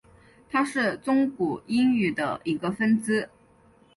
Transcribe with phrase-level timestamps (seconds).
[0.49, 3.29] 它是中古英语的一个分支。